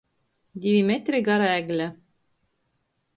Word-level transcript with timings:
Divi 0.63 0.79
metri 0.87 1.21
gara 1.27 1.51
egle. 1.57 1.87